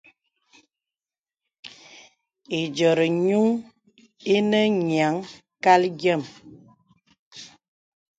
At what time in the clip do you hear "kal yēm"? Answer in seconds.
5.63-6.21